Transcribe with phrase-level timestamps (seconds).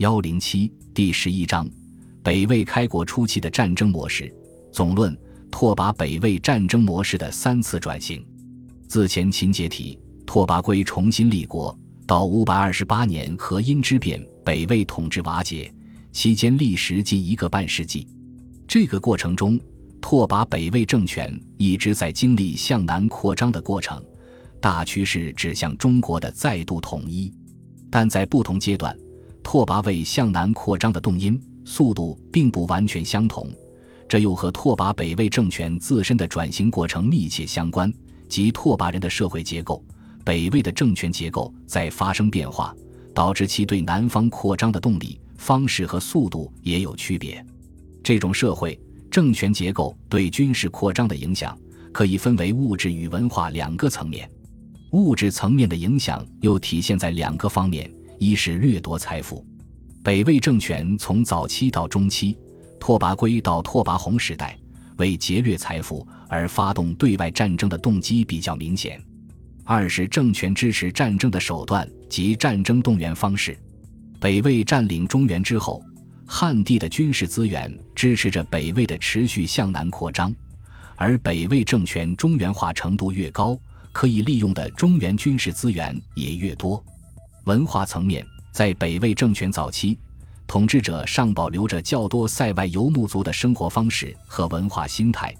[0.00, 1.68] 幺零七第十一章，
[2.22, 4.34] 北魏开国初期的战争模式
[4.72, 5.14] 总论。
[5.50, 8.24] 拓跋北魏战争模式的三次转型。
[8.88, 15.70] 自前秦解体，拓跋圭重新立国，到五百二十八年河阴之变，北魏统治瓦解，
[16.12, 18.08] 期间历时近一个半世纪。
[18.66, 19.60] 这个过程中，
[20.00, 24.02] 拓跋北魏政权一直在经历向南扩张的过程，
[24.62, 27.30] 大趋势指向中国的再度统一。
[27.90, 28.96] 但在不同阶段，
[29.42, 33.48] 拓跋魏向南扩张的动因、速度并不完全相同，
[34.08, 37.92] 这又和拓跋北魏政权自身的转型过程密切相关，
[38.28, 39.84] 即拓跋人的社会结构、
[40.24, 42.74] 北魏的政权结构在发生变化，
[43.14, 47.44] 导致其对南方扩张的动力、方式和速度也有区别。
[48.02, 48.78] 这种社会
[49.10, 51.58] 政权结构对军事扩张的影响，
[51.92, 54.30] 可以分为物质与文化两个层面。
[54.92, 57.88] 物质层面的影响又体现在两个方面：
[58.20, 59.42] 一是掠夺财富。
[60.04, 62.36] 北魏政权从早期到中期，
[62.78, 64.58] 拓跋圭到拓跋宏时代，
[64.98, 69.00] 为劫掠财富而发动对外战争的动机比较明显；
[69.64, 73.58] 二是政权支持战争的手段及战争动员方式。
[74.20, 75.82] 北魏占领中原之后，
[76.26, 80.30] 汉地的军事资源支持着北魏的持续向南扩张，
[80.94, 83.58] 而北魏政权中原化程度越高。
[83.92, 86.84] 可以利用的中原军事资源也越多。
[87.50, 89.98] 文化层面，在北魏政权早期，
[90.46, 95.34] 统治者尚保留着较多塞外游牧族的生活方式和文化心态，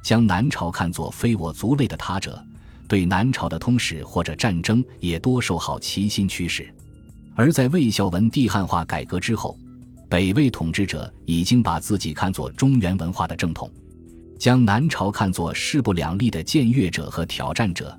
[0.00, 2.40] 将南朝看作非我族类的他者，
[2.86, 6.72] 对南朝的通史或者战争也多受好奇心驱使。
[7.34, 9.58] 而在魏孝文帝汉化改革之后，
[10.08, 13.68] 北魏统治者已经把自己看作中原文化的正统。
[14.38, 17.98] 将南朝看作势不两立的僭越者和挑战者，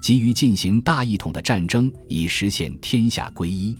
[0.00, 3.76] 急于进行大一统的战争，以实现天下归一。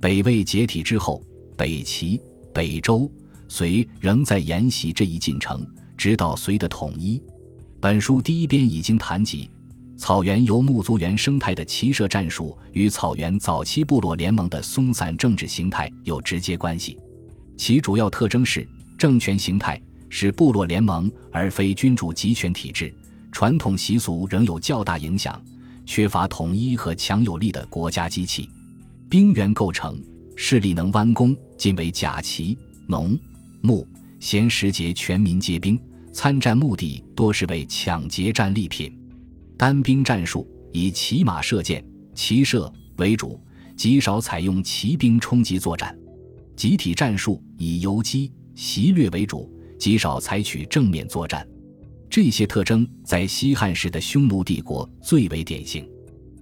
[0.00, 1.22] 北魏解体之后，
[1.56, 2.20] 北齐、
[2.52, 3.10] 北周、
[3.48, 7.22] 隋仍在沿袭这一进程，直到隋的统一。
[7.80, 9.48] 本书第一编已经谈及，
[9.96, 16.98] 草原游牧族原生态的骑射战术与草原早期部落联盟的松散政治形态有直接关系，
[17.56, 19.80] 其主要特征是政权形态。
[20.14, 22.94] 是部落联盟而非君主集权体制，
[23.32, 25.42] 传统习俗仍有较大影响，
[25.84, 28.48] 缺乏统一和强有力的国家机器。
[29.08, 30.02] 兵源构成
[30.36, 32.56] 势力能弯弓，仅为甲骑、
[32.86, 33.18] 农、
[33.60, 33.86] 牧、
[34.20, 35.78] 闲时节全民皆兵，
[36.12, 38.96] 参战目的多是为抢劫战利品。
[39.58, 43.40] 单兵战术以骑马射箭、骑射为主，
[43.76, 45.96] 极少采用骑兵冲击作战。
[46.56, 49.50] 集体战术以游击、袭掠为主。
[49.78, 51.44] 极少采取正面作战，
[52.12, 55.88] 这些特征在西汉时的匈奴帝国最为典型。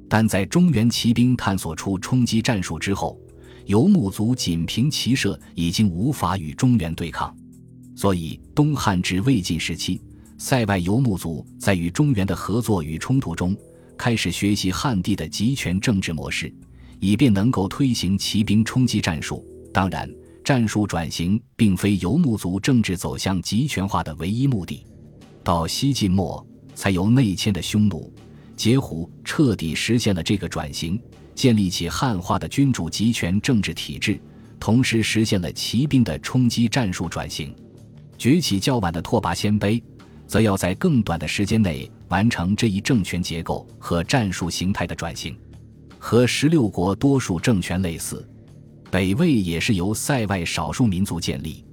[0.09, 3.17] 但在中原骑兵探索出冲击战术之后，
[3.67, 7.33] 游牧族仅凭骑射已经无法与中原对抗。
[7.95, 10.03] 所以，东汉至魏晋时期，
[10.39, 13.57] 塞外游牧族在与中原的合作与冲突中，
[13.97, 16.53] 开始学习汉地的集权政治模式，
[16.99, 19.47] 以便能够推行骑兵冲击战术。
[19.73, 20.11] 当然。
[20.43, 24.85] 战术转型并非游牧族政治走向集权化的唯一目的。
[25.43, 28.12] 到西晋末，才由内迁的匈奴、
[28.56, 31.01] 羯胡彻底实现了这个转型，
[31.34, 34.21] 建立起汉化的君主集权政治体制，
[34.59, 37.55] 同时实现了骑兵的冲击战术转型。
[38.19, 39.83] 崛起较晚的拓跋鲜卑，
[40.27, 45.34] 则要在更短的时间内完成这一政权结构和战术形态的转型，
[45.99, 48.28] 和十六国多数政权类似。
[48.91, 51.65] 北魏也是由塞外少数民族建立，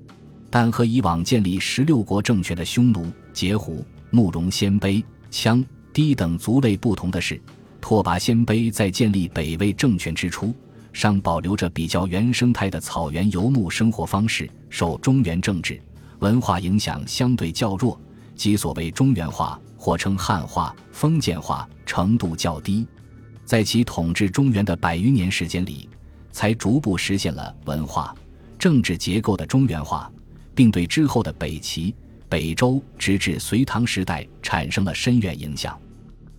[0.49, 7.39] 但和以往建立十六国政权的匈奴、羯胡、慕容鲜卑、羌、氐等族类不同的是，
[7.79, 10.51] 拓跋鲜卑在建立北魏政权之初，
[10.91, 15.79] 尚保留着比较原生态的草原游牧生活方式，受中原政治
[16.17, 18.01] 文化影响相对较弱，
[18.35, 22.87] 即所谓中原化或称汉化、封建化程度较低。
[23.45, 25.87] 在其统治中原的百余年时间里。
[26.29, 28.15] 才逐步实现了文化、
[28.59, 30.07] 政治结构的中原化，
[30.53, 31.95] 并对之后的北齐、
[32.29, 35.79] 北周直至隋唐时代产生了深远影响。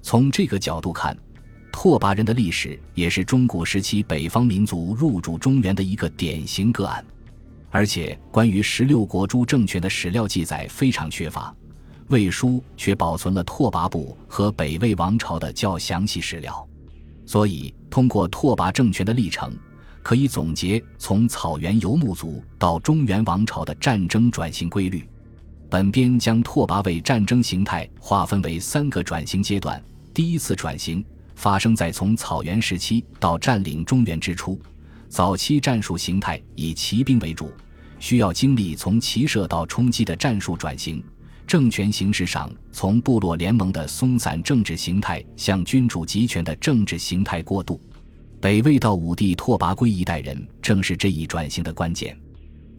[0.02, 1.16] 从这个角度看，
[1.72, 7.04] 拓跋人的历史也是中古时期北方民族入主中原的一个典型个案。
[7.70, 11.54] 而且，关于十六国诸政权的史料记载非常缺乏，
[12.08, 16.66] 魏书却保存了拓跋部和北魏王朝的较详细史料。
[17.26, 19.56] 所以，通过拓跋政权的历程。
[20.00, 25.06] 可以总结从草原游牧族到中原王朝的战争转型规律。
[25.70, 29.82] 本编将拓跋魏战争形态划分为三个转型阶段：
[30.14, 31.04] 第一次转型
[31.34, 34.58] 发生在从草原时期到占领中原之初，
[35.08, 37.52] 早期战术形态以骑兵为主，
[37.98, 41.04] 需要经历从骑射到冲击的战术转型。
[41.46, 47.80] 政权形式上，从部落联盟的松散政治形态向君主集权的政治形态过渡。
[48.40, 52.16] 北魏到武帝拓跋圭一代人，正是这一转型的关键。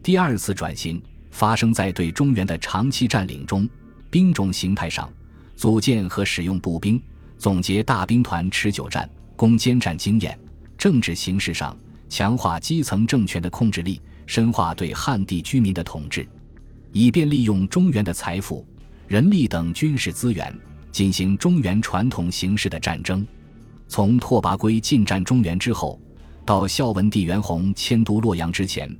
[0.02, 3.68] 第二次转型发生在对中原的长期占领中，
[4.10, 5.10] 兵种形态上，
[5.56, 7.00] 组建和使用步兵，
[7.38, 10.32] 总结大兵团持久战、攻坚战经验；
[10.76, 11.76] 政治形式上，
[12.08, 16.26] 强化基层政权的控制力，深化对汉地居民的统治。
[16.92, 18.66] 以便利用中原的财富、
[19.06, 20.52] 人力等军事资源，
[20.90, 23.24] 进行中原传统形式的战争。
[23.86, 26.00] 从拓跋圭进占中原之后，
[26.44, 28.92] 到孝文帝元宏迁都洛阳之前，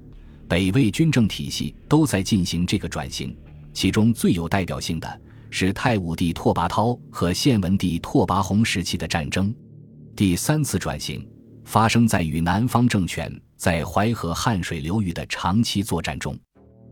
[0.51, 3.33] 北魏军政体系都在进行这个转型。
[3.73, 9.55] 其中最有代表性的是太武帝拓跋焘和献文帝拓跋宏时期的战争。
[10.17, 11.25] 第三次转型
[11.65, 16.37] 发生在与南方政权在淮河汉水流域的长期作战中。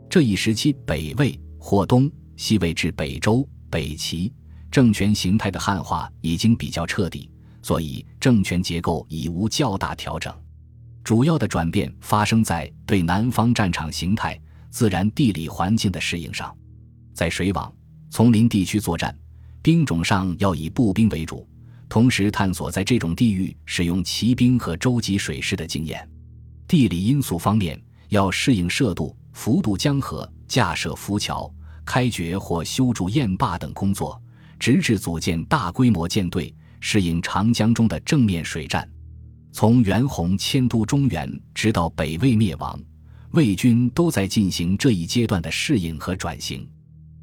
[0.08, 4.32] 这一时期，北魏、或东西魏至北周、北齐
[4.70, 7.28] 政权形态的汉化已经比较彻底，
[7.60, 10.32] 所以政权结构已无较大调整。
[11.08, 14.38] 主要的转变发生在对南方战场形态、
[14.68, 16.54] 自然地理环境的适应上。
[17.14, 17.72] 在水网、
[18.10, 19.18] 丛林地区作战，
[19.62, 21.48] 兵种上要以步兵为主，
[21.88, 26.06] 同时探索在这种地域使用骑兵和舟楫水师的经验。
[26.66, 29.16] 地理因素方面，要适应涉渡。
[29.32, 31.50] 浮渡江河、架设浮桥、
[31.86, 34.20] 开掘或修筑堰坝等工作，
[34.58, 38.86] 直至组建大规模舰队，适应长江中的正面水战。
[39.50, 42.78] 从袁弘迁都中原，直到北魏灭亡，
[43.32, 46.68] 魏军都在进行这一阶段的适应和转型。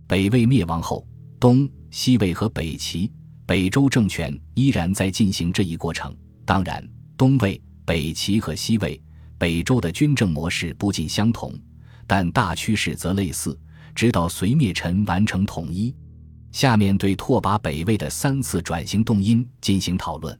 [0.08, 1.08] 北魏灭亡后，
[1.40, 3.12] 东西魏和北齐、
[3.46, 6.16] 北周政权依然在进行这一过程。
[6.46, 6.88] 当然，
[7.18, 9.02] 东魏、北齐和西魏、
[9.38, 11.54] 北周的军政模式不尽相同。
[12.08, 13.58] 但大趋势则类似，
[13.96, 15.96] 直到隋灭陈完成统一。
[16.52, 20.40] 下面对拓跋北魏的三次转型动因进行讨论。